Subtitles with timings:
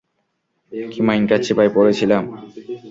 [0.71, 2.23] কী মাইনকার চিপায় পড়েছিলাম।